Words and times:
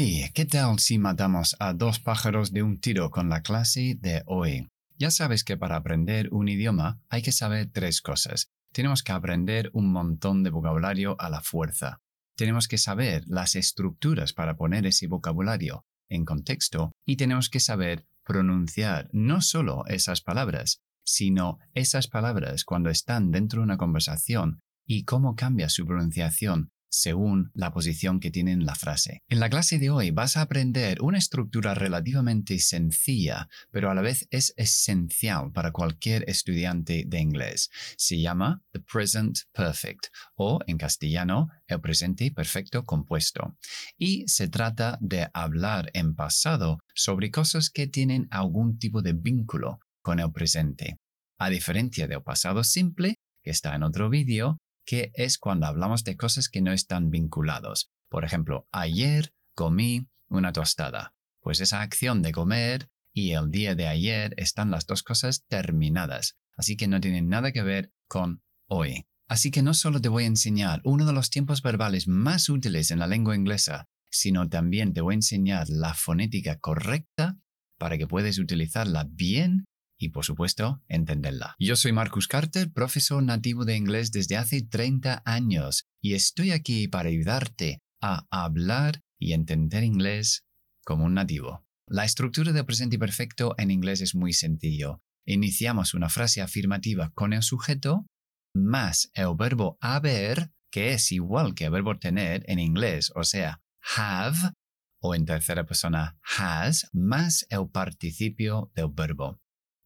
Hey, 0.00 0.30
¿qué 0.32 0.44
tal 0.44 0.78
si 0.78 0.96
matamos 0.96 1.56
a 1.58 1.72
dos 1.74 1.98
pájaros 1.98 2.52
de 2.52 2.62
un 2.62 2.78
tiro 2.78 3.10
con 3.10 3.28
la 3.28 3.42
clase 3.42 3.98
de 3.98 4.22
hoy? 4.26 4.68
Ya 4.96 5.10
sabes 5.10 5.42
que 5.42 5.56
para 5.56 5.74
aprender 5.74 6.28
un 6.30 6.48
idioma 6.48 7.00
hay 7.08 7.20
que 7.20 7.32
saber 7.32 7.72
tres 7.72 8.00
cosas. 8.00 8.46
Tenemos 8.72 9.02
que 9.02 9.10
aprender 9.10 9.70
un 9.72 9.90
montón 9.90 10.44
de 10.44 10.50
vocabulario 10.50 11.20
a 11.20 11.28
la 11.30 11.40
fuerza. 11.40 12.00
Tenemos 12.36 12.68
que 12.68 12.78
saber 12.78 13.24
las 13.26 13.56
estructuras 13.56 14.32
para 14.32 14.56
poner 14.56 14.86
ese 14.86 15.08
vocabulario 15.08 15.84
en 16.08 16.24
contexto 16.24 16.92
y 17.04 17.16
tenemos 17.16 17.50
que 17.50 17.58
saber 17.58 18.06
pronunciar 18.24 19.08
no 19.12 19.40
solo 19.40 19.84
esas 19.88 20.20
palabras, 20.20 20.78
sino 21.04 21.58
esas 21.74 22.06
palabras 22.06 22.64
cuando 22.64 22.88
están 22.88 23.32
dentro 23.32 23.62
de 23.62 23.64
una 23.64 23.78
conversación 23.78 24.60
y 24.86 25.02
cómo 25.02 25.34
cambia 25.34 25.68
su 25.68 25.84
pronunciación 25.84 26.70
según 26.88 27.50
la 27.54 27.72
posición 27.72 28.20
que 28.20 28.30
tiene 28.30 28.52
en 28.52 28.64
la 28.64 28.74
frase. 28.74 29.22
En 29.28 29.40
la 29.40 29.50
clase 29.50 29.78
de 29.78 29.90
hoy 29.90 30.10
vas 30.10 30.36
a 30.36 30.42
aprender 30.42 31.02
una 31.02 31.18
estructura 31.18 31.74
relativamente 31.74 32.58
sencilla, 32.58 33.48
pero 33.70 33.90
a 33.90 33.94
la 33.94 34.02
vez 34.02 34.26
es 34.30 34.54
esencial 34.56 35.52
para 35.52 35.72
cualquier 35.72 36.24
estudiante 36.28 37.04
de 37.06 37.20
inglés. 37.20 37.70
Se 37.96 38.20
llama 38.20 38.62
the 38.72 38.80
present 38.80 39.38
perfect 39.52 40.06
o 40.34 40.60
en 40.66 40.78
castellano 40.78 41.48
el 41.66 41.80
presente 41.80 42.30
perfecto 42.30 42.84
compuesto. 42.84 43.56
Y 43.96 44.26
se 44.28 44.48
trata 44.48 44.98
de 45.00 45.28
hablar 45.32 45.90
en 45.94 46.14
pasado 46.14 46.78
sobre 46.94 47.30
cosas 47.30 47.70
que 47.70 47.86
tienen 47.86 48.28
algún 48.30 48.78
tipo 48.78 49.02
de 49.02 49.12
vínculo 49.12 49.80
con 50.02 50.20
el 50.20 50.32
presente. 50.32 50.96
A 51.38 51.50
diferencia 51.50 52.08
del 52.08 52.22
pasado 52.22 52.64
simple, 52.64 53.14
que 53.42 53.50
está 53.50 53.74
en 53.74 53.82
otro 53.82 54.10
vídeo, 54.10 54.58
que 54.88 55.10
es 55.12 55.36
cuando 55.36 55.66
hablamos 55.66 56.02
de 56.02 56.16
cosas 56.16 56.48
que 56.48 56.62
no 56.62 56.72
están 56.72 57.10
vinculados. 57.10 57.90
Por 58.08 58.24
ejemplo, 58.24 58.66
ayer 58.72 59.34
comí 59.54 60.08
una 60.30 60.50
tostada. 60.54 61.14
Pues 61.42 61.60
esa 61.60 61.82
acción 61.82 62.22
de 62.22 62.32
comer 62.32 62.88
y 63.12 63.32
el 63.32 63.50
día 63.50 63.74
de 63.74 63.86
ayer 63.86 64.32
están 64.38 64.70
las 64.70 64.86
dos 64.86 65.02
cosas 65.02 65.44
terminadas, 65.46 66.38
así 66.56 66.78
que 66.78 66.88
no 66.88 67.02
tienen 67.02 67.28
nada 67.28 67.52
que 67.52 67.62
ver 67.62 67.92
con 68.08 68.42
hoy. 68.66 69.06
Así 69.28 69.50
que 69.50 69.60
no 69.60 69.74
solo 69.74 70.00
te 70.00 70.08
voy 70.08 70.24
a 70.24 70.28
enseñar 70.28 70.80
uno 70.84 71.04
de 71.04 71.12
los 71.12 71.28
tiempos 71.28 71.60
verbales 71.60 72.08
más 72.08 72.48
útiles 72.48 72.90
en 72.90 73.00
la 73.00 73.06
lengua 73.06 73.36
inglesa, 73.36 73.90
sino 74.10 74.48
también 74.48 74.94
te 74.94 75.02
voy 75.02 75.12
a 75.12 75.16
enseñar 75.16 75.68
la 75.68 75.92
fonética 75.92 76.58
correcta 76.60 77.36
para 77.76 77.98
que 77.98 78.06
puedas 78.06 78.38
utilizarla 78.38 79.06
bien 79.06 79.66
y, 79.98 80.10
por 80.10 80.24
supuesto, 80.24 80.82
entenderla. 80.88 81.56
Yo 81.58 81.76
soy 81.76 81.92
Marcus 81.92 82.28
Carter, 82.28 82.72
profesor 82.72 83.22
nativo 83.22 83.64
de 83.64 83.76
inglés 83.76 84.12
desde 84.12 84.36
hace 84.36 84.62
30 84.62 85.22
años 85.24 85.86
y 86.00 86.14
estoy 86.14 86.52
aquí 86.52 86.88
para 86.88 87.08
ayudarte 87.08 87.82
a 88.00 88.26
hablar 88.30 89.02
y 89.18 89.32
entender 89.32 89.82
inglés 89.82 90.44
como 90.84 91.04
un 91.04 91.14
nativo. 91.14 91.66
La 91.86 92.04
estructura 92.04 92.52
del 92.52 92.64
presente 92.64 92.98
perfecto 92.98 93.54
en 93.58 93.70
inglés 93.70 94.00
es 94.00 94.14
muy 94.14 94.32
sencillo. 94.32 95.02
Iniciamos 95.26 95.94
una 95.94 96.08
frase 96.08 96.40
afirmativa 96.40 97.10
con 97.14 97.32
el 97.32 97.42
sujeto 97.42 98.06
más 98.54 99.10
el 99.14 99.34
verbo 99.36 99.78
haber, 99.80 100.50
que 100.70 100.92
es 100.92 101.12
igual 101.12 101.54
que 101.54 101.64
el 101.64 101.70
verbo 101.70 101.98
tener 101.98 102.44
en 102.46 102.58
inglés, 102.58 103.12
o 103.14 103.24
sea, 103.24 103.60
have, 103.96 104.52
o 105.00 105.14
en 105.14 105.24
tercera 105.24 105.64
persona 105.64 106.18
has, 106.38 106.88
más 106.92 107.46
el 107.50 107.68
participio 107.70 108.70
del 108.74 108.88
verbo. 108.92 109.40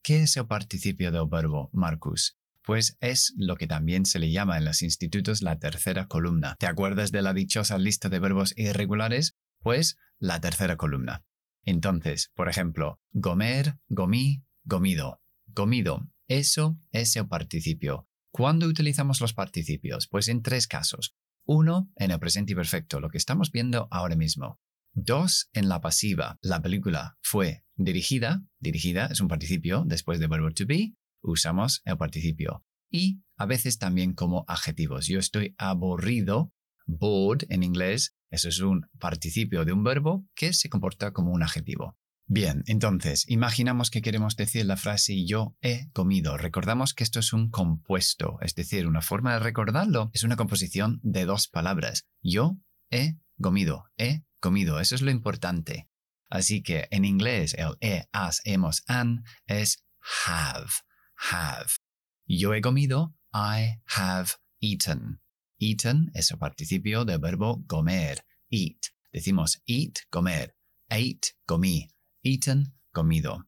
¿Qué 0.05 0.25
es 0.25 0.37
el 0.37 0.49
participio 0.49 1.13
del 1.13 1.29
verbo, 1.31 1.71
Marcus? 1.73 2.37
Pues 2.65 2.97
es 3.01 3.33
lo 3.37 3.55
que 3.55 3.69
también 3.69 4.05
se 4.05 4.19
le 4.19 4.33
llama 4.33 4.59
en 4.59 4.65
los 4.65 4.83
institutos 4.83 5.43
la 5.43 5.61
tercera 5.61 6.09
columna. 6.09 6.57
¿Te 6.59 6.67
acuerdas 6.67 7.13
de 7.13 7.23
la 7.23 7.33
dichosa 7.33 7.79
lista 7.79 8.09
de 8.09 8.19
verbos 8.19 8.53
irregulares? 8.57 9.37
Pues 9.61 9.97
la 10.19 10.41
tercera 10.41 10.77
columna. 10.77 11.25
Entonces, 11.65 12.33
por 12.35 12.49
ejemplo, 12.49 13.01
comer, 13.21 13.79
gomí, 13.89 14.43
gomido. 14.65 15.23
Gomido. 15.47 16.11
Eso 16.27 16.77
es 16.91 17.15
el 17.15 17.29
participio. 17.29 18.09
¿Cuándo 18.33 18.67
utilizamos 18.67 19.21
los 19.21 19.35
participios? 19.35 20.09
Pues 20.09 20.27
en 20.27 20.43
tres 20.43 20.67
casos. 20.67 21.15
Uno, 21.45 21.93
en 21.95 22.11
el 22.11 22.19
presente 22.19 22.57
perfecto, 22.57 22.99
lo 22.99 23.09
que 23.09 23.19
estamos 23.19 23.53
viendo 23.53 23.87
ahora 23.93 24.17
mismo. 24.17 24.61
Dos, 24.95 25.49
en 25.53 25.69
la 25.69 25.81
pasiva. 25.81 26.39
La 26.43 26.61
película 26.61 27.17
fue 27.23 27.65
dirigida. 27.85 28.43
Dirigida 28.59 29.07
es 29.07 29.21
un 29.21 29.29
participio 29.29 29.85
después 29.87 30.19
del 30.19 30.29
verbo 30.29 30.51
to 30.53 30.67
be. 30.67 30.95
Usamos 31.23 31.83
el 31.85 31.97
participio. 31.97 32.65
Y 32.91 33.23
a 33.37 33.47
veces 33.47 33.79
también 33.79 34.15
como 34.15 34.45
adjetivos. 34.49 35.07
Yo 35.07 35.19
estoy 35.19 35.55
aburrido. 35.59 36.53
Bored 36.87 37.47
en 37.49 37.63
inglés. 37.63 38.15
Eso 38.31 38.49
es 38.49 38.61
un 38.61 38.87
participio 38.99 39.65
de 39.65 39.73
un 39.73 39.85
verbo 39.85 40.27
que 40.35 40.53
se 40.53 40.69
comporta 40.69 41.13
como 41.13 41.33
un 41.33 41.43
adjetivo. 41.43 41.97
Bien, 42.27 42.63
entonces, 42.67 43.29
imaginamos 43.29 43.91
que 43.91 44.01
queremos 44.01 44.37
decir 44.37 44.65
la 44.65 44.77
frase 44.77 45.25
yo 45.27 45.57
he 45.61 45.91
comido. 45.93 46.37
Recordamos 46.39 46.95
que 46.95 47.05
esto 47.05 47.19
es 47.19 47.33
un 47.33 47.51
compuesto, 47.51 48.39
es 48.41 48.55
decir, 48.55 48.87
una 48.87 49.03
forma 49.03 49.35
de 49.35 49.41
recordarlo 49.41 50.11
es 50.15 50.23
una 50.23 50.37
composición 50.37 50.99
de 51.03 51.27
dos 51.27 51.49
palabras. 51.49 52.07
Yo 52.23 52.57
he 52.91 53.17
comido, 53.41 53.85
he 53.99 54.23
comido. 54.41 54.81
Eso 54.81 54.95
es 54.95 55.03
lo 55.03 55.11
importante. 55.11 55.89
Así 56.33 56.63
que 56.63 56.89
en 56.91 57.05
inglés 57.05 57.55
el 57.59 57.77
he, 57.83 58.09
has, 58.11 58.41
hemos, 58.47 58.85
han 58.87 59.23
es 59.47 59.85
have, 60.27 60.71
have. 61.15 61.71
Yo 62.27 62.55
he 62.55 62.63
comido, 62.63 63.15
I 63.35 63.83
have 63.95 64.31
eaten. 64.59 65.21
Eaten 65.61 66.11
es 66.15 66.31
el 66.31 66.39
participio 66.39 67.05
del 67.05 67.19
verbo 67.19 67.63
comer, 67.67 68.25
eat. 68.51 68.79
Decimos 69.13 69.63
eat, 69.67 69.99
comer. 70.09 70.57
Ate, 70.89 71.37
comí. 71.45 71.91
Eaten, 72.23 72.79
comido. 72.93 73.47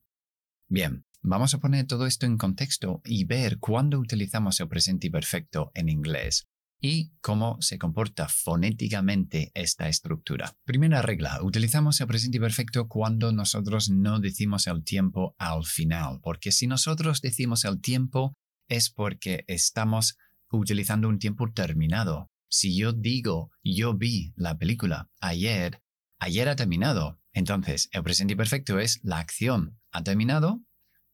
Bien, 0.68 1.06
vamos 1.22 1.54
a 1.54 1.60
poner 1.60 1.86
todo 1.86 2.06
esto 2.06 2.26
en 2.26 2.36
contexto 2.36 3.00
y 3.06 3.24
ver 3.24 3.60
cuándo 3.60 3.98
utilizamos 3.98 4.60
el 4.60 4.68
presente 4.68 5.10
perfecto 5.10 5.70
en 5.72 5.88
inglés 5.88 6.46
y 6.84 7.14
cómo 7.22 7.56
se 7.62 7.78
comporta 7.78 8.28
fonéticamente 8.28 9.50
esta 9.54 9.88
estructura. 9.88 10.54
Primera 10.66 11.00
regla, 11.00 11.42
utilizamos 11.42 11.98
el 12.02 12.06
presente 12.06 12.38
perfecto 12.38 12.88
cuando 12.88 13.32
nosotros 13.32 13.88
no 13.88 14.20
decimos 14.20 14.66
el 14.66 14.84
tiempo 14.84 15.34
al 15.38 15.64
final, 15.64 16.20
porque 16.22 16.52
si 16.52 16.66
nosotros 16.66 17.22
decimos 17.22 17.64
el 17.64 17.80
tiempo 17.80 18.36
es 18.68 18.90
porque 18.90 19.46
estamos 19.48 20.18
utilizando 20.50 21.08
un 21.08 21.18
tiempo 21.18 21.50
terminado. 21.54 22.30
Si 22.50 22.76
yo 22.76 22.92
digo 22.92 23.50
yo 23.62 23.94
vi 23.94 24.34
la 24.36 24.58
película 24.58 25.08
ayer, 25.22 25.80
ayer 26.18 26.50
ha 26.50 26.54
terminado. 26.54 27.18
Entonces, 27.32 27.88
el 27.92 28.02
presente 28.02 28.36
perfecto 28.36 28.78
es 28.78 29.00
la 29.02 29.20
acción 29.20 29.80
ha 29.90 30.04
terminado, 30.04 30.60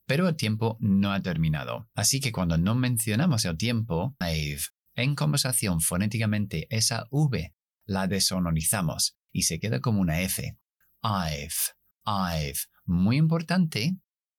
pero 0.05 0.29
el 0.29 0.35
tiempo 0.35 0.79
no 0.81 1.13
ha 1.13 1.23
terminado. 1.23 1.89
Así 1.95 2.19
que 2.19 2.33
cuando 2.33 2.59
no 2.59 2.75
mencionamos 2.75 3.45
el 3.45 3.57
tiempo, 3.57 4.17
I've 4.19 4.65
en 5.03 5.15
conversación 5.15 5.81
fonéticamente 5.81 6.67
esa 6.71 7.07
V 7.11 7.55
la 7.85 8.07
desonorizamos 8.07 9.17
y 9.33 9.43
se 9.43 9.59
queda 9.59 9.81
como 9.81 10.01
una 10.01 10.21
F. 10.21 10.57
I've, 11.03 11.75
I've. 12.05 12.61
Muy 12.85 13.17
importante 13.17 13.97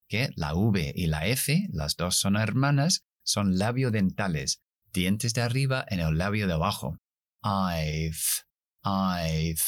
que 0.08 0.30
la 0.36 0.54
V 0.54 0.94
y 0.96 1.08
la 1.08 1.28
F, 1.28 1.68
las 1.72 1.96
dos 1.96 2.18
son 2.18 2.36
hermanas, 2.36 3.06
son 3.24 3.58
labiodentales, 3.58 4.62
dientes 4.94 5.34
de 5.34 5.42
arriba 5.42 5.86
en 5.88 6.00
el 6.00 6.18
labio 6.18 6.48
de 6.48 6.54
abajo. 6.54 6.98
I've, 7.44 8.44
I've. 8.84 9.62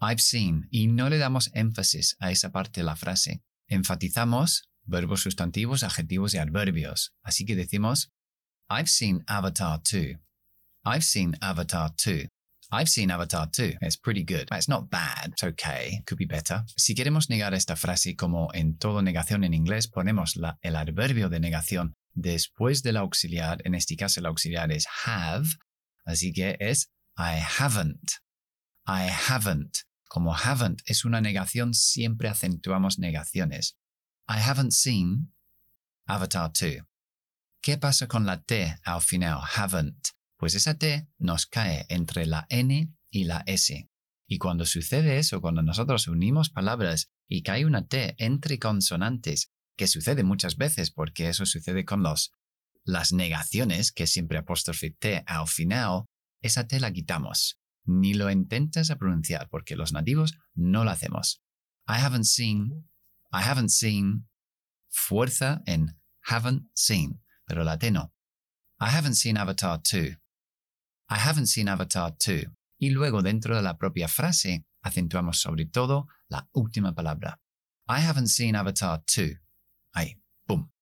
I've 0.00 0.20
seen 0.20 0.68
y 0.70 0.86
no 0.86 1.08
le 1.10 1.18
damos 1.18 1.50
énfasis 1.54 2.16
a 2.20 2.30
esa 2.30 2.52
parte 2.52 2.80
de 2.80 2.84
la 2.84 2.96
frase. 2.96 3.42
Enfatizamos 3.66 4.68
verbos 4.84 5.22
sustantivos, 5.22 5.82
adjetivos 5.82 6.34
y 6.34 6.38
adverbios. 6.38 7.14
Así 7.22 7.44
que 7.44 7.56
decimos 7.56 8.12
I've 8.70 8.88
seen 8.88 9.24
Avatar 9.28 9.80
2. 9.82 10.14
I've 10.84 11.04
seen 11.04 11.36
Avatar 11.40 11.90
2. 11.96 12.26
I've 12.70 12.88
seen 12.88 13.10
Avatar 13.10 13.46
2. 13.50 13.76
It's 13.80 13.96
pretty 13.96 14.24
good. 14.24 14.48
It's 14.52 14.68
not 14.68 14.90
bad. 14.90 15.30
It's 15.32 15.42
okay. 15.42 16.02
Could 16.06 16.18
be 16.18 16.26
better. 16.26 16.64
Si 16.76 16.94
queremos 16.94 17.30
negar 17.30 17.54
esta 17.54 17.76
frase 17.76 18.14
como 18.14 18.50
en 18.52 18.76
todo 18.76 19.00
negación 19.00 19.42
en 19.44 19.54
inglés, 19.54 19.88
ponemos 19.88 20.38
el 20.62 20.76
adverbio 20.76 21.30
de 21.30 21.40
negación 21.40 21.94
después 22.14 22.82
del 22.82 22.98
auxiliar. 22.98 23.62
En 23.64 23.74
este 23.74 23.96
caso 23.96 24.20
el 24.20 24.26
auxiliar 24.26 24.70
es 24.70 24.86
have. 25.06 25.48
Así 26.04 26.32
que 26.32 26.58
es 26.60 26.90
I 27.16 27.40
haven't. 27.58 28.20
I 28.86 29.08
haven't. 29.08 29.84
Como 30.10 30.34
haven't 30.34 30.82
es 30.84 31.06
una 31.06 31.22
negación, 31.22 31.72
siempre 31.72 32.28
acentuamos 32.28 32.98
negaciones. 32.98 33.78
I 34.28 34.40
haven't 34.40 34.72
seen 34.72 35.32
Avatar 36.06 36.50
2. 36.52 36.87
¿Qué 37.60 37.78
pasa 37.78 38.06
con 38.06 38.26
la 38.26 38.42
T 38.42 38.78
al 38.84 39.02
final? 39.02 39.40
Haven't. 39.54 40.08
Pues 40.36 40.54
esa 40.54 40.78
T 40.78 41.08
nos 41.18 41.46
cae 41.46 41.86
entre 41.88 42.26
la 42.26 42.46
N 42.48 42.94
y 43.10 43.24
la 43.24 43.42
S. 43.46 43.88
Y 44.26 44.38
cuando 44.38 44.66
sucede 44.66 45.18
eso, 45.18 45.40
cuando 45.40 45.62
nosotros 45.62 46.06
unimos 46.06 46.50
palabras 46.50 47.10
y 47.26 47.42
cae 47.42 47.64
una 47.64 47.86
T 47.86 48.14
entre 48.18 48.58
consonantes, 48.58 49.50
que 49.76 49.86
sucede 49.86 50.22
muchas 50.22 50.56
veces 50.56 50.90
porque 50.90 51.28
eso 51.28 51.46
sucede 51.46 51.84
con 51.84 52.02
los, 52.02 52.32
las 52.84 53.12
negaciones, 53.12 53.92
que 53.92 54.06
siempre 54.06 54.38
apóstrofe 54.38 54.90
T 54.90 55.24
al 55.26 55.48
final, 55.48 56.04
esa 56.42 56.66
T 56.66 56.78
la 56.78 56.92
quitamos. 56.92 57.58
ni 57.88 58.12
lo 58.12 58.30
intentes 58.30 58.90
a 58.90 58.98
pronunciar 58.98 59.48
porque 59.48 59.74
los 59.74 59.92
nativos 59.92 60.38
no 60.54 60.84
lo 60.84 60.90
hacemos. 60.90 61.42
I 61.88 62.04
haven't 62.04 62.26
seen, 62.26 62.90
I 63.32 63.42
haven't 63.42 63.70
seen, 63.70 64.28
fuerza 64.90 65.62
en 65.66 65.98
haven't 66.20 66.68
seen, 66.74 67.22
pero 67.48 67.64
la 67.64 67.78
T 67.78 67.90
no. 67.90 68.12
I 68.78 68.90
haven't 68.90 69.14
seen 69.14 69.38
Avatar 69.38 69.80
2. 69.82 70.18
I 71.08 71.16
haven't 71.16 71.46
seen 71.46 71.68
Avatar 71.68 72.14
2. 72.18 72.46
Y 72.78 72.90
luego 72.90 73.22
dentro 73.22 73.56
de 73.56 73.62
la 73.62 73.76
propia 73.76 74.06
frase 74.06 74.66
acentuamos 74.82 75.40
sobre 75.40 75.64
todo 75.64 76.06
la 76.28 76.46
última 76.52 76.94
palabra. 76.94 77.40
I 77.88 78.02
haven't 78.06 78.28
seen 78.28 78.54
Avatar 78.54 79.02
2. 79.06 79.40
Ahí. 79.94 80.20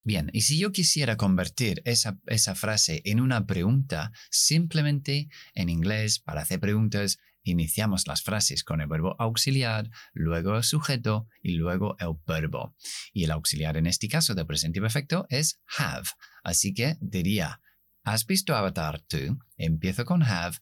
Bien, 0.07 0.31
y 0.33 0.43
si 0.43 0.57
yo 0.57 0.71
quisiera 0.71 1.17
convertir 1.17 1.83
esa, 1.85 2.17
esa 2.27 2.55
frase 2.55 3.03
en 3.07 3.21
una 3.21 3.45
pregunta, 3.45 4.13
simplemente 4.31 5.29
en 5.53 5.69
inglés, 5.69 6.21
para 6.21 6.43
hacer 6.43 6.61
preguntas, 6.61 7.19
iniciamos 7.43 8.07
las 8.07 8.23
frases 8.23 8.63
con 8.63 8.81
el 8.81 8.87
verbo 8.87 9.17
auxiliar, 9.19 9.91
luego 10.13 10.59
el 10.59 10.63
sujeto 10.63 11.27
y 11.43 11.55
luego 11.55 11.97
el 11.99 12.15
verbo. 12.25 12.77
Y 13.13 13.25
el 13.25 13.33
auxiliar 13.33 13.77
en 13.79 13.89
este 13.89 14.07
caso 14.07 14.37
de 14.37 14.45
presente 14.45 14.81
perfecto 14.81 15.27
es 15.29 15.61
have. 15.77 16.07
Así 16.45 16.73
que 16.73 16.97
diría, 17.01 17.61
¿has 18.05 18.27
visto 18.27 18.55
Avatar 18.55 19.03
2? 19.11 19.37
Empiezo 19.57 20.05
con 20.05 20.23
have. 20.23 20.59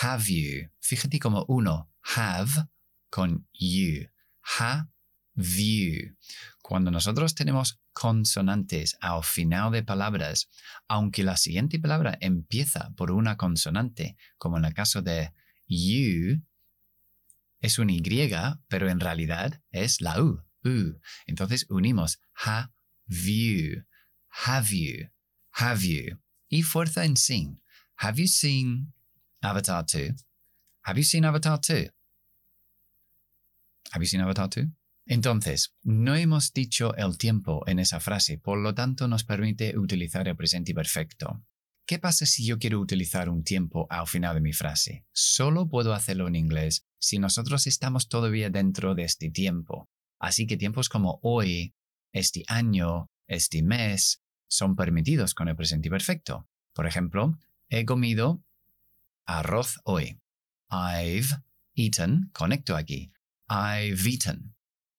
Have 0.00 0.24
you? 0.26 0.70
Fíjate 0.80 1.18
como 1.18 1.44
uno, 1.48 1.92
have 2.16 2.50
con 3.10 3.46
you. 3.52 4.06
Have 4.58 4.86
you. 5.36 6.16
Cuando 6.62 6.90
nosotros 6.90 7.34
tenemos 7.34 7.80
consonantes 7.92 8.96
al 9.00 9.22
final 9.22 9.72
de 9.72 9.82
palabras, 9.82 10.48
aunque 10.88 11.22
la 11.22 11.36
siguiente 11.36 11.78
palabra 11.78 12.18
empieza 12.20 12.90
por 12.96 13.10
una 13.12 13.36
consonante, 13.36 14.16
como 14.38 14.58
en 14.58 14.64
el 14.64 14.74
caso 14.74 15.02
de 15.02 15.32
you, 15.66 16.42
es 17.60 17.78
un 17.78 17.90
Y, 17.90 18.60
pero 18.68 18.88
en 18.88 19.00
realidad 19.00 19.62
es 19.70 20.00
la 20.00 20.22
U. 20.22 20.42
U. 20.64 21.00
Entonces 21.26 21.66
unimos 21.68 22.20
have 22.34 22.70
you, 23.06 23.84
have 24.28 24.68
you, 24.70 25.08
have 25.52 25.80
you. 25.80 26.18
Y 26.48 26.62
fuerza 26.62 27.04
en 27.04 27.16
seen. 27.16 27.62
Have 27.96 28.20
you 28.20 28.28
seen 28.28 28.92
Avatar 29.40 29.84
2? 29.86 30.14
Have 30.82 30.98
you 30.98 31.04
seen 31.04 31.24
Avatar 31.24 31.58
2? 31.58 31.90
Have 33.92 34.02
you 34.02 34.06
seen 34.06 34.20
Avatar 34.20 34.48
2? 34.48 34.75
Entonces, 35.06 35.72
no 35.82 36.16
hemos 36.16 36.52
dicho 36.52 36.94
el 36.96 37.16
tiempo 37.16 37.62
en 37.68 37.78
esa 37.78 38.00
frase, 38.00 38.38
por 38.38 38.58
lo 38.58 38.74
tanto 38.74 39.06
nos 39.06 39.22
permite 39.22 39.78
utilizar 39.78 40.26
el 40.26 40.36
presente 40.36 40.74
perfecto. 40.74 41.44
¿Qué 41.86 42.00
pasa 42.00 42.26
si 42.26 42.44
yo 42.44 42.58
quiero 42.58 42.80
utilizar 42.80 43.28
un 43.28 43.44
tiempo 43.44 43.86
al 43.88 44.08
final 44.08 44.34
de 44.34 44.40
mi 44.40 44.52
frase? 44.52 45.06
Solo 45.12 45.68
puedo 45.68 45.94
hacerlo 45.94 46.26
en 46.26 46.34
inglés 46.34 46.84
si 46.98 47.20
nosotros 47.20 47.68
estamos 47.68 48.08
todavía 48.08 48.50
dentro 48.50 48.96
de 48.96 49.04
este 49.04 49.30
tiempo. 49.30 49.88
Así 50.18 50.48
que 50.48 50.56
tiempos 50.56 50.88
como 50.88 51.20
hoy, 51.22 51.76
este 52.12 52.42
año, 52.48 53.08
este 53.28 53.62
mes, 53.62 54.24
son 54.48 54.74
permitidos 54.74 55.34
con 55.34 55.48
el 55.48 55.54
presente 55.54 55.88
perfecto. 55.88 56.48
Por 56.74 56.88
ejemplo, 56.88 57.38
he 57.68 57.84
comido 57.84 58.42
arroz 59.24 59.78
hoy. 59.84 60.20
I've 60.68 61.28
eaten, 61.76 62.30
conecto 62.32 62.74
aquí. 62.74 63.12
I've 63.48 64.08
eaten. 64.08 64.55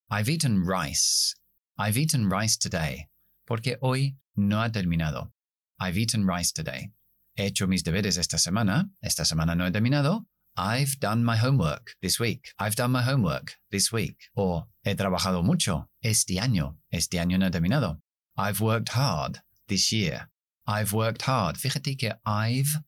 I've 0.10 0.30
eaten 0.30 0.64
rice. 0.64 1.36
I've 1.78 1.98
eaten 1.98 2.30
rice 2.30 2.58
today. 2.58 3.08
Porque 3.46 3.78
hoy 3.82 4.16
no 4.36 4.58
ha 4.58 4.70
terminado. 4.70 5.32
I've 5.80 5.98
eaten 5.98 6.26
rice 6.26 6.52
today. 6.54 6.92
He 7.36 7.44
hecho 7.44 7.68
mis 7.68 7.84
deberes 7.84 8.18
esta 8.18 8.38
semana. 8.38 8.90
Esta 9.04 9.24
semana 9.24 9.56
no 9.56 9.66
he 9.66 9.72
terminado. 9.72 10.26
I've 10.56 11.00
done 11.00 11.24
my 11.24 11.36
homework 11.36 11.92
this 12.02 12.20
week. 12.20 12.52
I've 12.58 12.76
done 12.76 12.92
my 12.92 13.02
homework 13.04 13.56
this 13.70 13.92
week. 13.92 14.18
O 14.36 14.64
he 14.84 14.96
trabajado 14.96 15.44
mucho 15.44 15.90
este 16.02 16.40
año. 16.40 16.78
Este 16.92 17.20
año 17.20 17.38
no 17.38 17.48
he 17.48 17.52
terminado. 17.52 17.98
I've 18.38 18.62
worked 18.62 18.90
hard 18.90 19.42
this 19.68 19.92
year. 19.92 20.30
I've 20.66 20.94
worked 20.94 21.24
hard. 21.24 21.58
Fíjate 21.58 21.98
que 21.98 22.14
I've 22.26 22.82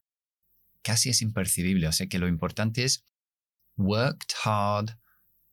casi 0.84 1.10
es 1.10 1.22
impercibible. 1.22 1.88
O 1.88 1.92
sea 1.92 2.08
que 2.08 2.18
lo 2.18 2.28
importante 2.28 2.84
es 2.84 3.04
worked 3.78 4.34
hard 4.44 4.96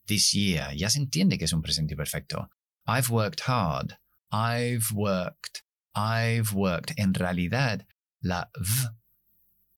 this 0.07 0.33
year. 0.33 0.73
Ya 0.75 0.89
se 0.89 0.99
entiende 0.99 1.37
que 1.37 1.45
es 1.45 1.53
un 1.53 1.61
presente 1.61 1.95
perfecto. 1.95 2.49
I've 2.87 3.09
worked 3.09 3.41
hard. 3.41 3.97
I've 4.31 4.91
worked. 4.93 5.63
I've 5.95 6.53
worked. 6.53 6.93
En 6.97 7.13
realidad, 7.13 7.85
la 8.21 8.49
v 8.55 8.89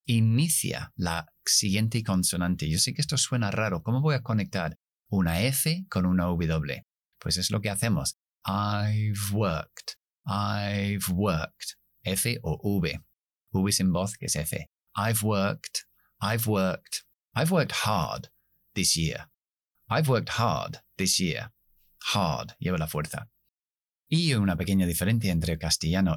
inicia 0.07 0.91
la 0.97 1.27
siguiente 1.45 2.03
consonante. 2.03 2.69
Yo 2.69 2.77
sé 2.77 2.93
que 2.93 3.01
esto 3.01 3.17
suena 3.17 3.51
raro. 3.51 3.83
¿Cómo 3.83 4.01
voy 4.01 4.15
a 4.15 4.21
conectar 4.21 4.77
una 5.11 5.41
F 5.41 5.85
con 5.89 6.05
una 6.05 6.25
W? 6.25 6.85
Pues 7.19 7.37
es 7.37 7.51
lo 7.51 7.61
que 7.61 7.69
hacemos. 7.69 8.17
I've 8.45 9.33
worked. 9.33 9.97
I've 10.25 11.09
worked. 11.11 11.75
F 12.03 12.37
o 12.43 12.79
V. 12.79 12.99
V 13.51 13.71
sin 13.71 13.91
voz, 13.91 14.17
que 14.17 14.27
es 14.27 14.35
F. 14.35 14.67
I've 14.95 15.23
worked. 15.23 15.85
I've 16.21 16.47
worked. 16.47 17.03
I've 17.35 17.51
worked 17.51 17.73
hard 17.83 18.29
this 18.75 18.95
year. 18.95 19.29
I've 19.91 20.07
worked 20.07 20.29
hard 20.37 20.83
this 20.97 21.17
year. 21.17 21.51
Hard 22.13 22.55
lleva 22.59 22.77
la 22.77 22.87
fuerza. 22.87 23.31
Y 24.07 24.35
una 24.35 24.55
pequeña 24.55 24.85
diferencia 24.85 25.31
entre 25.31 25.53
el 25.53 25.59
castellano 25.59 26.15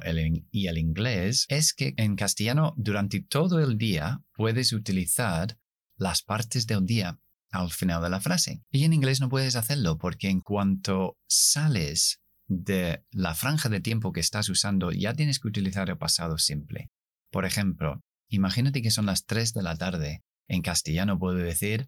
y 0.51 0.67
el 0.67 0.77
inglés 0.77 1.45
es 1.49 1.73
que 1.73 1.93
en 1.97 2.15
castellano 2.15 2.73
durante 2.77 3.21
todo 3.21 3.59
el 3.59 3.77
día 3.79 4.21
puedes 4.33 4.73
utilizar 4.73 5.57
las 5.97 6.21
partes 6.21 6.67
del 6.67 6.85
día 6.85 7.19
al 7.51 7.71
final 7.71 8.03
de 8.03 8.09
la 8.09 8.19
frase. 8.19 8.63
Y 8.71 8.83
en 8.83 8.93
inglés 8.93 9.21
no 9.21 9.29
puedes 9.29 9.55
hacerlo 9.55 9.97
porque 9.97 10.29
en 10.29 10.41
cuanto 10.41 11.17
sales 11.27 12.21
de 12.47 13.03
la 13.11 13.33
franja 13.33 13.69
de 13.69 13.79
tiempo 13.79 14.11
que 14.11 14.19
estás 14.19 14.49
usando 14.49 14.91
ya 14.91 15.13
tienes 15.13 15.39
que 15.39 15.47
utilizar 15.47 15.89
el 15.89 15.97
pasado 15.97 16.37
simple. 16.37 16.91
Por 17.31 17.45
ejemplo, 17.45 18.03
imagínate 18.27 18.83
que 18.83 18.91
son 18.91 19.07
las 19.07 19.25
3 19.25 19.53
de 19.53 19.63
la 19.63 19.77
tarde. 19.77 20.23
En 20.47 20.61
castellano 20.61 21.17
puedo 21.17 21.37
decir 21.37 21.87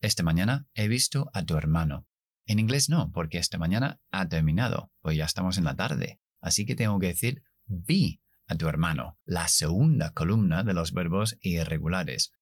esta 0.00 0.22
mañana 0.22 0.66
he 0.74 0.88
visto 0.88 1.30
a 1.32 1.44
tu 1.44 1.56
hermano. 1.56 2.06
En 2.46 2.58
inglés 2.58 2.88
no, 2.88 3.10
porque 3.12 3.38
esta 3.38 3.58
mañana 3.58 4.00
ha 4.10 4.28
terminado, 4.28 4.92
pues 5.00 5.16
ya 5.16 5.24
estamos 5.24 5.58
en 5.58 5.64
la 5.64 5.74
tarde. 5.74 6.20
Así 6.40 6.64
que 6.64 6.76
tengo 6.76 6.98
que 6.98 7.08
decir 7.08 7.42
vi 7.66 8.20
a 8.46 8.54
tu 8.54 8.68
hermano, 8.68 9.18
la 9.24 9.48
segunda 9.48 10.12
columna 10.12 10.62
de 10.62 10.74
los 10.74 10.92
verbos 10.92 11.36
irregulares. 11.40 12.32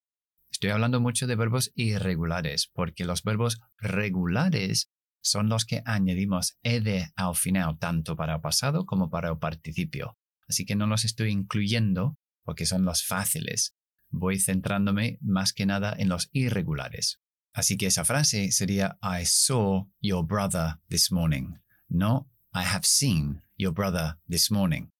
Estoy 0.50 0.70
hablando 0.70 1.00
mucho 1.00 1.26
de 1.26 1.36
verbos 1.36 1.72
irregulares, 1.74 2.70
porque 2.72 3.04
los 3.04 3.22
verbos 3.22 3.60
regulares 3.78 4.90
son 5.22 5.48
los 5.48 5.64
que 5.64 5.82
añadimos 5.86 6.58
ed 6.62 7.06
al 7.16 7.34
final, 7.34 7.78
tanto 7.78 8.14
para 8.14 8.34
el 8.34 8.40
pasado 8.40 8.84
como 8.84 9.08
para 9.08 9.30
el 9.30 9.38
participio. 9.38 10.18
Así 10.46 10.66
que 10.66 10.76
no 10.76 10.86
los 10.86 11.04
estoy 11.04 11.30
incluyendo 11.30 12.18
porque 12.44 12.66
son 12.66 12.84
los 12.84 13.04
fáciles. 13.04 13.74
Voy 14.10 14.38
centrándome 14.38 15.18
más 15.22 15.54
que 15.54 15.64
nada 15.64 15.94
en 15.96 16.10
los 16.10 16.28
irregulares. 16.32 17.20
Así 17.54 17.76
que 17.76 17.86
esa 17.86 18.04
frase 18.04 18.50
sería 18.50 18.98
I 19.00 19.24
saw 19.24 19.86
your 20.00 20.26
brother 20.26 20.80
this 20.88 21.12
morning. 21.12 21.54
No, 21.88 22.28
I 22.52 22.64
have 22.64 22.84
seen 22.84 23.42
your 23.56 23.72
brother 23.72 24.18
this 24.28 24.50
morning. 24.50 24.90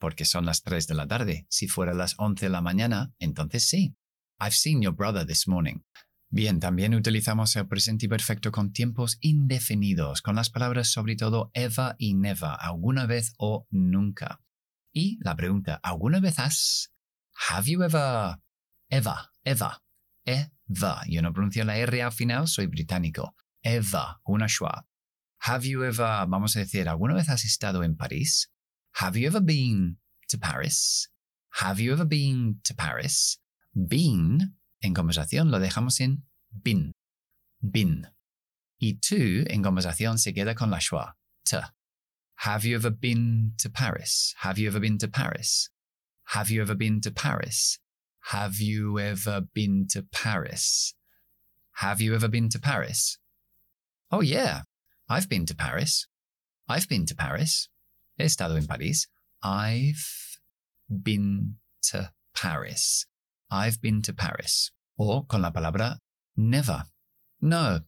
Porque 0.00 0.24
son 0.24 0.46
las 0.46 0.62
3 0.62 0.86
de 0.86 0.94
la 0.94 1.06
tarde. 1.06 1.46
Si 1.50 1.68
fuera 1.68 1.92
las 1.92 2.14
11 2.18 2.46
de 2.46 2.50
la 2.50 2.62
mañana, 2.62 3.12
entonces 3.18 3.68
sí. 3.68 3.94
I've 4.40 4.54
seen 4.54 4.80
your 4.80 4.94
brother 4.94 5.26
this 5.26 5.46
morning. 5.46 5.82
Bien, 6.30 6.60
también 6.60 6.94
utilizamos 6.94 7.56
el 7.56 7.68
presente 7.68 8.08
perfecto 8.08 8.52
con 8.52 8.72
tiempos 8.72 9.18
indefinidos, 9.20 10.22
con 10.22 10.36
las 10.36 10.50
palabras 10.50 10.88
sobre 10.88 11.16
todo 11.16 11.50
ever 11.52 11.94
y 11.98 12.14
never, 12.14 12.50
alguna 12.58 13.06
vez 13.06 13.34
o 13.38 13.66
nunca. 13.70 14.40
Y 14.92 15.18
la 15.22 15.36
pregunta, 15.36 15.80
¿alguna 15.82 16.20
vez 16.20 16.38
has? 16.38 16.92
Have 17.50 17.70
you 17.70 17.82
ever? 17.82 18.38
Ever, 18.90 19.14
ever. 19.44 19.72
E 20.24 20.50
va. 20.68 21.02
Yo 21.06 21.22
no 21.22 21.32
pronuncio 21.32 21.64
la 21.64 21.76
R 21.76 22.02
al 22.02 22.12
final, 22.12 22.46
soy 22.48 22.66
británico. 22.66 23.34
Eva, 23.62 24.20
una 24.24 24.46
schwa. 24.46 24.86
Have 25.40 25.68
you 25.68 25.84
ever, 25.84 26.26
vamos 26.28 26.56
a 26.56 26.60
decir, 26.60 26.88
¿alguna 26.88 27.14
vez 27.14 27.28
has 27.28 27.44
estado 27.44 27.84
en 27.84 27.96
París? 27.96 28.50
Have 29.00 29.18
you 29.18 29.28
ever 29.28 29.40
been 29.40 29.98
to 30.28 30.38
Paris? 30.38 31.10
Have 31.60 31.80
you 31.80 31.92
ever 31.92 32.06
been 32.06 32.60
to 32.64 32.74
Paris? 32.74 33.40
Been, 33.74 34.56
en 34.80 34.94
conversación, 34.94 35.50
lo 35.50 35.58
dejamos 35.58 36.00
en 36.00 36.24
been. 36.50 36.92
Been. 37.60 38.06
Y 38.80 38.98
to, 39.00 39.44
en 39.48 39.62
conversación, 39.62 40.18
se 40.18 40.32
queda 40.32 40.54
con 40.54 40.70
la 40.70 40.78
schwa. 40.78 41.14
To. 41.46 41.72
Have 42.42 42.64
you 42.64 42.76
ever 42.76 42.90
been 42.90 43.54
to 43.58 43.68
Paris? 43.68 44.34
Have 44.38 44.58
you 44.58 44.68
ever 44.68 44.80
been 44.80 44.98
to 44.98 45.08
Paris? 45.08 45.70
Have 46.34 46.50
you 46.50 46.62
ever 46.62 46.76
been 46.76 47.00
to 47.00 47.10
Paris? 47.10 47.80
Have 48.32 48.60
you 48.60 48.98
ever 48.98 49.40
been 49.40 49.86
to 49.88 50.02
Paris? 50.02 50.92
Have 51.76 52.02
you 52.02 52.14
ever 52.14 52.28
been 52.28 52.50
to 52.50 52.58
Paris? 52.58 53.16
Oh, 54.10 54.20
yeah, 54.20 54.64
I've 55.08 55.30
been 55.30 55.46
to 55.46 55.56
Paris. 55.56 56.06
I've 56.68 56.90
been 56.90 57.06
to 57.06 57.14
Paris. 57.14 57.70
He 58.18 58.24
estado 58.24 58.56
en 58.56 58.66
París. 58.66 59.06
I've 59.42 60.04
been 60.90 61.54
to 61.84 62.12
Paris. 62.36 63.06
I've 63.50 63.80
been 63.80 64.02
to 64.02 64.12
Paris. 64.12 64.72
Or 64.98 65.24
con 65.24 65.40
la 65.40 65.50
palabra 65.50 65.96
never. 66.36 66.82
No, 67.40 67.80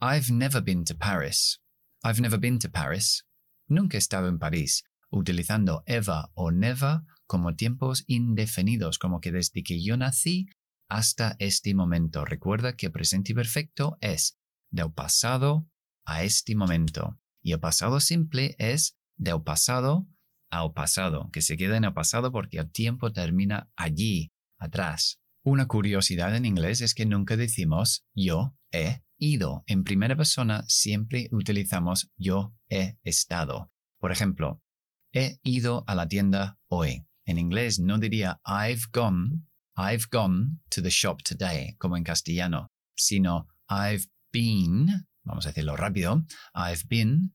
I've 0.00 0.30
never 0.30 0.60
been 0.60 0.84
to 0.84 0.94
Paris. 0.94 1.58
I've 2.04 2.20
never 2.20 2.38
been 2.38 2.60
to 2.60 2.68
Paris. 2.68 3.24
Nunca 3.68 3.96
he 3.96 3.98
estado 3.98 4.28
en 4.28 4.38
París, 4.38 4.84
utilizando 5.12 5.80
ever 5.88 6.26
or 6.36 6.52
never 6.52 7.02
como 7.28 7.54
tiempos 7.54 8.02
indefinidos, 8.08 8.98
como 8.98 9.20
que 9.20 9.30
desde 9.30 9.62
que 9.62 9.80
yo 9.80 9.96
nací 9.96 10.48
hasta 10.88 11.36
este 11.38 11.74
momento. 11.74 12.24
Recuerda 12.24 12.74
que 12.74 12.90
presente 12.90 13.34
perfecto 13.34 13.98
es 14.00 14.38
del 14.70 14.92
pasado 14.92 15.68
a 16.04 16.24
este 16.24 16.56
momento. 16.56 17.20
Y 17.42 17.52
el 17.52 17.60
pasado 17.60 18.00
simple 18.00 18.56
es 18.58 18.96
del 19.16 19.42
pasado 19.42 20.08
al 20.50 20.72
pasado, 20.72 21.28
que 21.30 21.42
se 21.42 21.56
queda 21.56 21.76
en 21.76 21.84
el 21.84 21.92
pasado 21.92 22.32
porque 22.32 22.58
el 22.58 22.70
tiempo 22.70 23.12
termina 23.12 23.70
allí, 23.76 24.32
atrás. 24.58 25.20
Una 25.44 25.66
curiosidad 25.66 26.34
en 26.34 26.46
inglés 26.46 26.80
es 26.80 26.94
que 26.94 27.06
nunca 27.06 27.36
decimos 27.36 28.06
yo 28.14 28.56
he 28.72 29.02
ido. 29.18 29.64
En 29.66 29.84
primera 29.84 30.16
persona 30.16 30.64
siempre 30.66 31.28
utilizamos 31.32 32.10
yo 32.16 32.54
he 32.70 32.96
estado. 33.02 33.70
Por 34.00 34.12
ejemplo, 34.12 34.62
he 35.12 35.38
ido 35.42 35.84
a 35.86 35.94
la 35.94 36.08
tienda 36.08 36.58
hoy. 36.68 37.07
En 37.28 37.36
inglés 37.36 37.78
no 37.78 37.98
diría 37.98 38.40
I've 38.46 38.86
gone, 38.90 39.42
I've 39.76 40.06
gone 40.10 40.60
to 40.70 40.80
the 40.80 40.88
shop 40.88 41.22
today, 41.22 41.76
como 41.76 41.98
en 41.98 42.02
castellano, 42.02 42.68
sino 42.96 43.48
I've 43.68 44.06
been, 44.32 45.06
vamos 45.24 45.44
a 45.44 45.50
decirlo 45.50 45.76
rápido, 45.76 46.24
I've 46.54 46.84
been 46.88 47.34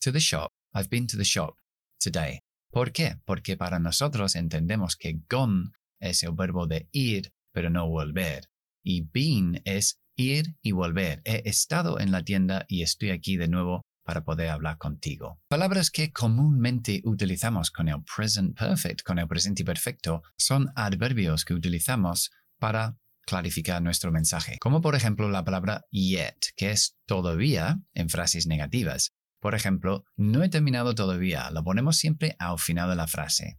to 0.00 0.10
the 0.10 0.18
shop, 0.18 0.50
I've 0.74 0.88
been 0.88 1.06
to 1.08 1.18
the 1.18 1.24
shop 1.24 1.58
today. 2.00 2.40
¿Por 2.70 2.90
qué? 2.92 3.20
Porque 3.26 3.58
para 3.58 3.78
nosotros 3.78 4.34
entendemos 4.34 4.96
que 4.96 5.20
gone 5.28 5.72
es 6.00 6.22
el 6.22 6.32
verbo 6.32 6.66
de 6.66 6.88
ir, 6.92 7.34
pero 7.52 7.68
no 7.68 7.86
volver. 7.86 8.48
Y 8.82 9.02
been 9.12 9.60
es 9.66 10.00
ir 10.16 10.56
y 10.62 10.72
volver. 10.72 11.20
He 11.26 11.46
estado 11.46 12.00
en 12.00 12.12
la 12.12 12.22
tienda 12.22 12.64
y 12.66 12.82
estoy 12.82 13.10
aquí 13.10 13.36
de 13.36 13.48
nuevo 13.48 13.82
para 14.04 14.22
poder 14.22 14.50
hablar 14.50 14.78
contigo. 14.78 15.40
Palabras 15.48 15.90
que 15.90 16.12
comúnmente 16.12 17.00
utilizamos 17.04 17.70
con 17.70 17.88
el 17.88 18.02
present 18.04 18.56
perfect, 18.56 19.02
con 19.02 19.18
el 19.18 19.26
presente 19.26 19.64
perfecto, 19.64 20.22
son 20.36 20.70
adverbios 20.76 21.44
que 21.44 21.54
utilizamos 21.54 22.30
para 22.58 22.96
clarificar 23.26 23.82
nuestro 23.82 24.12
mensaje, 24.12 24.58
como 24.58 24.80
por 24.80 24.94
ejemplo 24.94 25.28
la 25.28 25.44
palabra 25.44 25.86
yet, 25.90 26.52
que 26.56 26.70
es 26.70 26.96
todavía 27.06 27.80
en 27.94 28.08
frases 28.08 28.46
negativas. 28.46 29.14
Por 29.40 29.54
ejemplo, 29.54 30.04
no 30.16 30.42
he 30.42 30.48
terminado 30.48 30.94
todavía, 30.94 31.50
lo 31.50 31.64
ponemos 31.64 31.96
siempre 31.96 32.36
al 32.38 32.58
final 32.58 32.90
de 32.90 32.96
la 32.96 33.06
frase. 33.06 33.58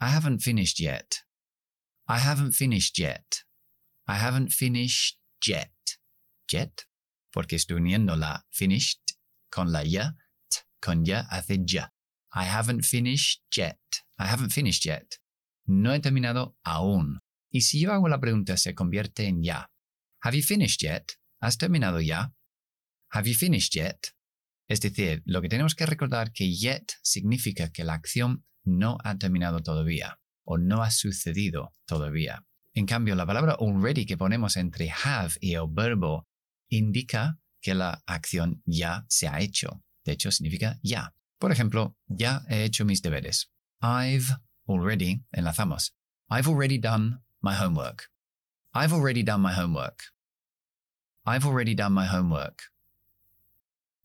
I 0.00 0.14
haven't 0.14 0.40
finished 0.40 0.78
yet. 0.78 1.24
I 2.08 2.18
haven't 2.18 2.54
finished 2.54 2.98
yet. 2.98 3.44
I 4.06 4.16
haven't 4.16 4.50
finished 4.50 5.18
yet. 5.46 5.70
Yet, 6.50 6.86
porque 7.30 7.56
estoy 7.56 7.76
uniendo 7.76 8.16
la 8.16 8.44
finished 8.50 9.11
con 9.52 9.70
la 9.70 9.84
ya, 9.84 10.16
t, 10.48 10.58
con 10.80 11.04
ya 11.04 11.20
hace 11.30 11.60
ya. 11.64 11.92
I 12.34 12.46
haven't 12.46 12.84
finished 12.84 13.42
yet. 13.54 13.78
I 14.18 14.26
haven't 14.26 14.52
finished 14.52 14.84
yet. 14.86 15.20
No 15.66 15.92
he 15.92 16.00
terminado 16.00 16.56
aún. 16.64 17.20
Y 17.50 17.60
si 17.60 17.80
yo 17.80 17.92
hago 17.92 18.08
la 18.08 18.18
pregunta, 18.18 18.56
se 18.56 18.74
convierte 18.74 19.26
en 19.26 19.42
ya. 19.42 19.70
Have 20.22 20.36
you 20.36 20.42
finished 20.42 20.80
yet? 20.80 21.18
¿Has 21.40 21.58
terminado 21.58 22.00
ya? 22.00 22.32
Have 23.10 23.28
you 23.28 23.36
finished 23.36 23.74
yet? 23.74 24.14
Es 24.68 24.80
decir, 24.80 25.22
lo 25.26 25.42
que 25.42 25.50
tenemos 25.50 25.74
que 25.74 25.84
recordar 25.84 26.32
que 26.32 26.54
yet 26.54 26.92
significa 27.02 27.70
que 27.70 27.84
la 27.84 27.94
acción 27.94 28.46
no 28.64 28.96
ha 29.04 29.18
terminado 29.18 29.60
todavía 29.60 30.18
o 30.44 30.56
no 30.56 30.82
ha 30.82 30.90
sucedido 30.90 31.74
todavía. 31.84 32.46
En 32.72 32.86
cambio, 32.86 33.14
la 33.14 33.26
palabra 33.26 33.56
already 33.60 34.06
que 34.06 34.16
ponemos 34.16 34.56
entre 34.56 34.90
have 35.04 35.34
y 35.40 35.54
el 35.54 35.66
verbo 35.68 36.26
indica 36.70 37.38
que 37.62 37.74
la 37.74 38.02
acción 38.06 38.62
ya 38.66 39.06
se 39.08 39.28
ha 39.28 39.40
hecho. 39.40 39.82
De 40.04 40.12
hecho, 40.12 40.30
significa 40.30 40.78
ya. 40.82 41.14
Por 41.38 41.52
ejemplo, 41.52 41.96
ya 42.08 42.42
he 42.48 42.64
hecho 42.64 42.84
mis 42.84 43.00
deberes. 43.00 43.50
I've 43.80 44.36
already, 44.68 45.24
enlazamos. 45.32 45.92
I've 46.28 46.48
already 46.48 46.78
done 46.78 47.20
my 47.40 47.54
homework. 47.54 48.10
I've 48.74 48.92
already 48.92 49.22
done 49.22 49.42
my 49.42 49.52
homework. 49.52 50.12
I've 51.24 51.46
already 51.46 51.74
done 51.74 51.92
my 51.92 52.06
homework. 52.06 52.62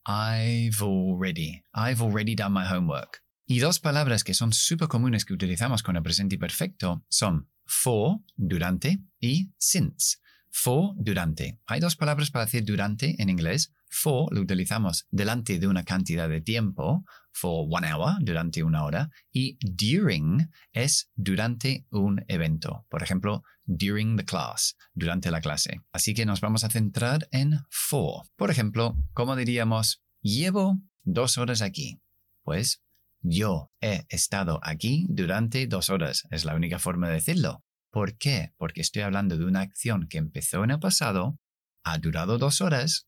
I've 0.06 0.82
already. 0.82 1.64
I've 1.74 2.02
already 2.02 2.36
done 2.36 2.54
my 2.54 2.66
homework. 2.66 3.24
Y 3.46 3.60
dos 3.60 3.80
palabras 3.80 4.24
que 4.24 4.34
son 4.34 4.52
súper 4.52 4.88
comunes 4.88 5.26
que 5.26 5.34
utilizamos 5.34 5.84
con 5.84 5.96
el 5.96 6.04
presente 6.04 6.38
perfecto 6.38 7.06
son 7.10 7.50
for, 7.66 8.20
durante, 8.36 9.00
y 9.20 9.52
since. 9.58 10.18
For, 10.50 10.94
durante. 10.98 11.60
Hay 11.66 11.80
dos 11.80 11.96
palabras 11.96 12.32
para 12.32 12.46
decir 12.46 12.64
durante 12.66 13.22
en 13.22 13.30
inglés. 13.30 13.74
For 13.90 14.34
lo 14.34 14.42
utilizamos 14.42 15.08
delante 15.12 15.60
de 15.60 15.68
una 15.68 15.84
cantidad 15.84 16.28
de 16.28 16.42
tiempo, 16.42 17.06
for 17.32 17.68
one 17.70 17.92
hour, 17.94 18.16
durante 18.22 18.64
una 18.64 18.84
hora, 18.84 19.10
y 19.32 19.58
during 19.62 20.50
es 20.74 21.10
durante 21.16 21.86
un 21.90 22.24
evento. 22.28 22.86
Por 22.90 23.04
ejemplo, 23.04 23.44
during 23.66 24.18
the 24.18 24.26
class, 24.26 24.76
durante 24.94 25.32
la 25.32 25.42
clase. 25.42 25.82
Así 25.92 26.14
que 26.14 26.26
nos 26.26 26.42
vamos 26.42 26.64
a 26.64 26.70
centrar 26.70 27.28
en 27.32 27.60
for. 27.70 28.24
Por 28.36 28.52
ejemplo, 28.52 28.98
¿cómo 29.14 29.36
diríamos? 29.36 30.02
Llevo 30.22 30.82
dos 31.04 31.38
horas 31.38 31.62
aquí. 31.62 32.02
Pues 32.44 32.82
yo 33.22 33.72
he 33.82 34.06
estado 34.10 34.60
aquí 34.64 35.06
durante 35.10 35.68
dos 35.68 35.90
horas. 35.90 36.24
Es 36.32 36.46
la 36.46 36.56
única 36.56 36.80
forma 36.80 37.08
de 37.08 37.16
decirlo. 37.16 37.64
¿Por 37.90 38.18
qué? 38.18 38.54
Porque 38.58 38.82
estoy 38.82 39.04
hablando 39.04 39.38
de 39.38 39.46
una 39.46 39.62
acción 39.62 40.08
que 40.08 40.18
empezó 40.18 40.64
en 40.64 40.72
el 40.72 40.80
pasado, 40.80 41.40
ha 41.84 41.98
durado 41.98 42.38
dos 42.38 42.62
horas 42.62 43.08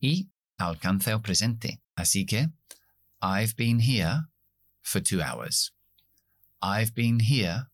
y 0.00 0.30
alcanza 0.56 1.12
el 1.12 1.20
presente. 1.20 1.82
Así 1.94 2.24
que, 2.26 2.50
I've 3.22 3.54
been 3.56 3.80
here 3.80 4.28
for 4.82 5.00
two 5.02 5.20
hours. 5.20 5.72
I've 6.62 6.94
been 6.94 7.20
here 7.20 7.66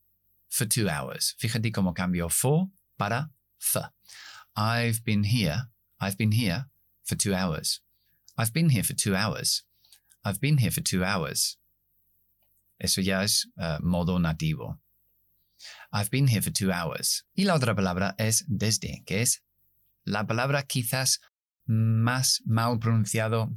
for 0.49 0.65
two 0.67 0.89
hours. 0.89 1.35
Fíjate 1.39 1.71
cómo 1.71 1.93
cambio 1.93 2.29
for 2.29 2.67
para 2.97 3.31
for. 3.57 3.91
I've 4.55 5.03
been 5.03 5.23
here. 5.23 5.69
I've 5.99 6.17
been 6.17 6.33
here 6.33 6.67
for 7.03 7.15
two 7.15 7.33
hours. 7.33 7.81
I've 8.37 8.53
been 8.53 8.69
here 8.69 8.83
for 8.83 8.93
two 8.93 9.15
hours. 9.15 9.63
I've 10.23 10.41
been 10.41 10.57
here 10.57 10.71
for 10.71 10.81
two 10.81 11.03
hours. 11.03 11.57
Eso 12.79 13.01
ya 13.01 13.21
es 13.21 13.47
uh, 13.57 13.79
modo 13.81 14.19
nativo. 14.19 14.79
I've 15.91 16.09
been 16.09 16.27
here 16.27 16.41
for 16.41 16.51
two 16.51 16.71
hours. 16.71 17.25
Y 17.33 17.45
la 17.45 17.55
otra 17.55 17.75
palabra 17.75 18.15
es 18.17 18.45
desde, 18.47 19.03
que 19.05 19.21
es 19.21 19.43
la 20.03 20.25
palabra 20.25 20.63
quizás 20.63 21.21
más 21.65 22.41
mal 22.45 22.79
pronunciado 22.79 23.53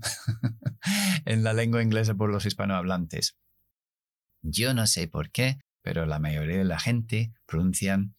en 1.25 1.45
la 1.45 1.53
lengua 1.53 1.83
inglesa 1.83 2.15
por 2.15 2.31
los 2.31 2.45
hispanohablantes. 2.45 3.37
Yo 4.43 4.75
no 4.75 4.87
sé 4.87 5.07
por 5.07 5.31
qué, 5.31 5.59
pero 5.83 6.07
la 6.07 6.19
mayoría 6.19 6.59
de 6.59 6.65
la 6.65 6.81
gente 6.81 7.33
pronuncian 7.47 8.15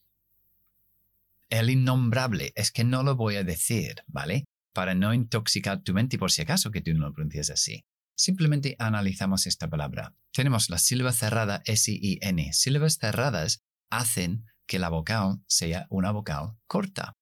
el 1.50 1.70
innombrable. 1.70 2.54
Es 2.56 2.72
que 2.72 2.84
no 2.84 3.04
lo 3.04 3.16
voy 3.16 3.36
a 3.36 3.44
decir, 3.44 4.04
¿vale? 4.08 4.46
Para 4.74 4.96
no 4.96 5.14
intoxicar 5.14 5.82
tu 5.82 5.94
mente 5.94 6.18
por 6.18 6.32
si 6.32 6.42
acaso 6.42 6.72
que 6.72 6.82
tú 6.82 6.94
no 6.94 7.08
lo 7.08 7.14
pronuncias 7.14 7.50
así. 7.50 7.84
Simplemente 8.16 8.76
analizamos 8.80 9.48
esta 9.48 9.70
palabra. 9.70 10.16
Tenemos 10.32 10.70
la 10.70 10.78
sílaba 10.78 11.12
cerrada 11.12 11.62
S-I-N. 11.66 12.54
Sílabas 12.54 12.98
cerradas 12.98 13.62
hacen 13.92 14.46
que 14.66 14.80
la 14.80 14.90
vocal 14.90 15.44
sea 15.48 15.86
una 15.90 16.12
vocal 16.12 16.58
corta. 16.66 17.18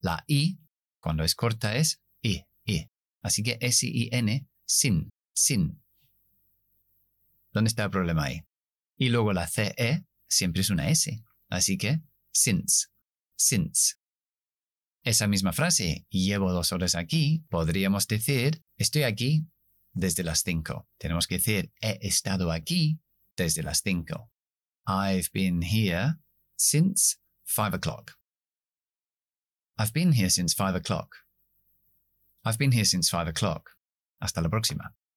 La 0.00 0.24
I, 0.26 0.60
cuando 1.00 1.24
es 1.24 1.34
corta, 1.34 1.76
es 1.76 2.00
I, 2.22 2.46
I. 2.64 2.90
Así 3.22 3.42
que 3.42 3.58
S-I-N, 3.60 4.48
sin, 4.64 5.10
sin. 5.34 5.82
¿Dónde 7.52 7.68
está 7.68 7.84
el 7.84 7.90
problema 7.90 8.24
ahí? 8.24 8.42
Y 8.96 9.08
luego 9.08 9.32
la 9.32 9.46
CE 9.48 10.06
siempre 10.28 10.62
es 10.62 10.70
una 10.70 10.88
S. 10.88 11.22
Así 11.48 11.76
que, 11.76 12.00
since, 12.32 12.86
since. 13.36 13.96
Esa 15.02 15.26
misma 15.26 15.52
frase, 15.52 16.06
llevo 16.10 16.52
dos 16.52 16.72
horas 16.72 16.94
aquí, 16.94 17.44
podríamos 17.48 18.06
decir, 18.06 18.62
estoy 18.76 19.02
aquí 19.02 19.46
desde 19.92 20.22
las 20.22 20.42
cinco. 20.42 20.88
Tenemos 20.98 21.26
que 21.26 21.36
decir, 21.36 21.72
he 21.80 21.98
estado 22.06 22.52
aquí 22.52 23.00
desde 23.36 23.62
las 23.62 23.80
cinco. 23.82 24.29
I've 24.90 25.30
been 25.32 25.62
here 25.62 26.16
since 26.56 27.16
five 27.44 27.74
o'clock. 27.74 28.14
I've 29.78 29.92
been 29.92 30.10
here 30.12 30.28
since 30.28 30.52
five 30.52 30.74
o'clock. 30.74 31.14
I've 32.44 32.58
been 32.58 32.72
here 32.72 32.84
since 32.84 33.08
five 33.08 33.28
o'clock. 33.28 33.70
Hasta 34.20 34.40
la 34.40 34.48
próxima. 34.48 34.90